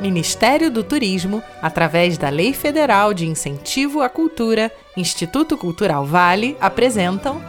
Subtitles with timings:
[0.00, 7.42] Ministério do Turismo, através da Lei Federal de Incentivo à Cultura, Instituto Cultural Vale, apresentam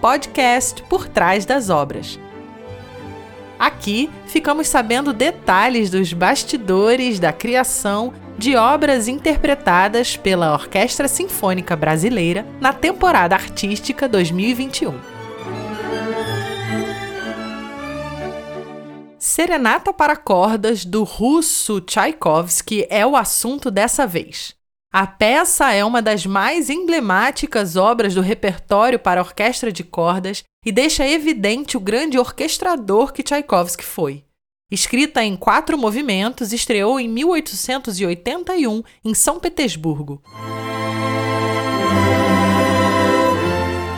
[0.00, 2.18] podcast Por Trás das Obras.
[3.58, 12.44] Aqui ficamos sabendo detalhes dos bastidores da criação de obras interpretadas pela Orquestra Sinfônica Brasileira
[12.60, 15.14] na temporada artística 2021.
[19.34, 24.54] Serenata para cordas do russo Tchaikovsky é o assunto dessa vez.
[24.92, 30.70] A peça é uma das mais emblemáticas obras do repertório para orquestra de cordas e
[30.70, 34.24] deixa evidente o grande orquestrador que Tchaikovsky foi.
[34.70, 40.22] Escrita em quatro movimentos, estreou em 1881 em São Petersburgo.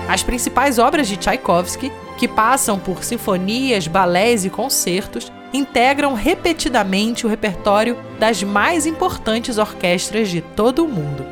[0.08, 7.28] As principais obras de Tchaikovsky, que passam por sinfonias, balés e concertos, integram repetidamente o
[7.28, 11.24] repertório das mais importantes orquestras de todo o mundo.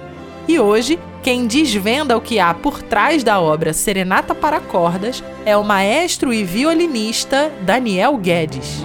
[0.46, 5.56] E hoje, quem desvenda o que há por trás da obra Serenata para Cordas é
[5.56, 8.84] o maestro e violinista Daniel Guedes.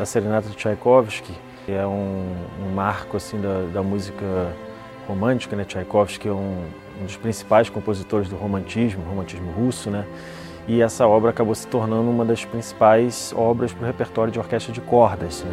[0.00, 1.32] A Serenata de Tchaikovsky
[1.68, 2.34] é um,
[2.66, 4.54] um marco assim da, da música
[5.06, 5.64] romântica, né?
[5.64, 6.64] Tchaikovsky é um,
[7.00, 10.04] um dos principais compositores do romantismo, romantismo russo, né?
[10.66, 14.72] E essa obra acabou se tornando uma das principais obras para o repertório de orquestra
[14.72, 15.44] de cordas.
[15.44, 15.52] Né?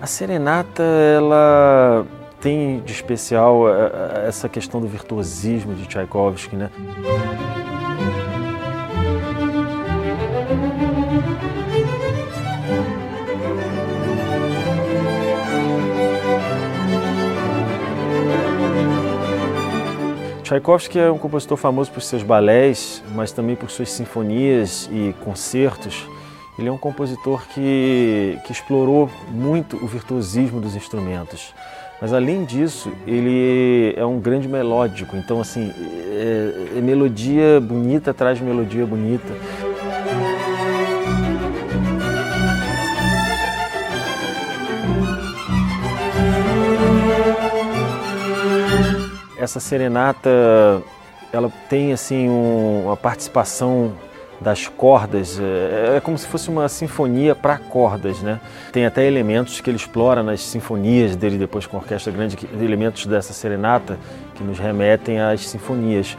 [0.00, 2.06] A serenata, ela
[2.40, 6.70] tem de especial eh, eh, essa questão do virtuosismo de Tchaikovsky, né?
[20.48, 26.06] Tchaikovsky é um compositor famoso por seus balés, mas também por suas sinfonias e concertos.
[26.58, 31.52] Ele é um compositor que, que explorou muito o virtuosismo dos instrumentos.
[32.00, 35.18] Mas além disso, ele é um grande melódico.
[35.18, 35.70] Então, assim,
[36.12, 39.34] é, é melodia bonita de melodia bonita.
[49.48, 50.30] Essa serenata
[51.32, 53.92] ela tem assim um, uma participação
[54.40, 58.40] das cordas, é, é como se fosse uma sinfonia para cordas, né?
[58.70, 63.06] Tem até elementos que ele explora nas sinfonias dele depois com a orquestra grande, elementos
[63.06, 63.98] dessa serenata
[64.34, 66.16] que nos remetem às sinfonias.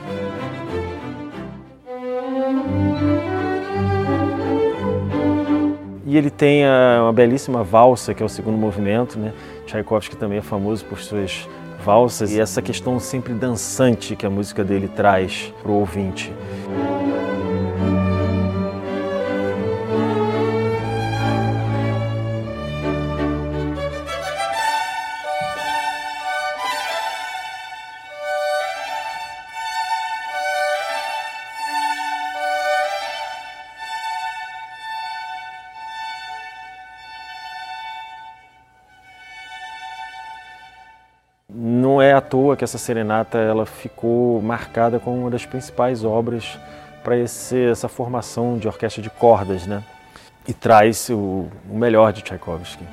[6.05, 6.63] E ele tem
[6.99, 9.31] uma belíssima valsa, que é o segundo movimento, né?
[9.65, 11.47] Tchaikovsky também é famoso por suas
[11.83, 16.31] valsas e essa questão sempre dançante que a música dele traz para o ouvinte.
[41.51, 46.59] Não é à toa que essa serenata ela ficou marcada como uma das principais obras
[47.03, 49.83] para essa formação de orquestra de cordas, né?
[50.47, 52.83] E traz o, o melhor de Tchaikovsky.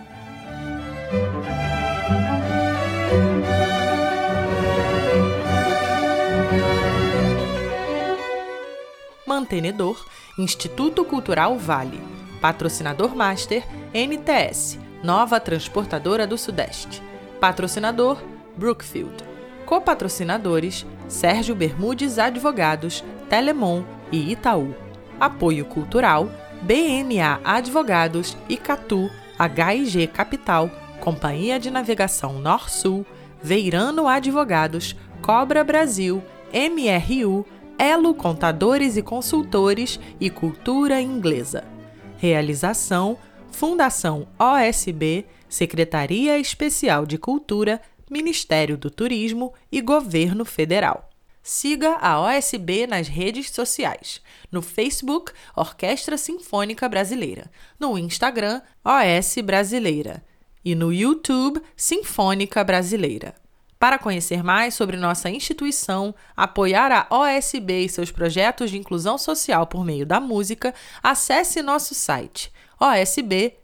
[9.26, 10.02] Mantenedor
[10.38, 12.00] Instituto Cultural Vale.
[12.40, 13.62] Patrocinador Master
[13.92, 17.02] NTS, Nova Transportadora do Sudeste.
[17.38, 18.18] Patrocinador
[18.56, 19.24] Brookfield.
[19.64, 24.74] Copatrocinadores: Sérgio Bermudes Advogados, Telemon e Itaú.
[25.20, 26.30] Apoio Cultural:
[26.62, 33.04] BMA Advogados, Icatu, HIG Capital, Companhia de Navegação Norsul,
[33.42, 37.44] Veirano Advogados, Cobra Brasil, MRU,
[37.78, 41.64] Elo Contadores e Consultores e Cultura Inglesa.
[42.16, 43.18] Realização:
[43.50, 47.80] Fundação OSB, Secretaria Especial de Cultura
[48.10, 51.10] Ministério do Turismo e Governo Federal.
[51.42, 54.20] Siga a OSB nas redes sociais.
[54.50, 57.50] No Facebook, Orquestra Sinfônica Brasileira.
[57.78, 60.24] No Instagram, OS Brasileira.
[60.64, 63.34] E no YouTube, Sinfônica Brasileira.
[63.78, 69.66] Para conhecer mais sobre nossa instituição, apoiar a OSB e seus projetos de inclusão social
[69.66, 72.50] por meio da música, acesse nosso site
[72.80, 73.56] osb.com.br.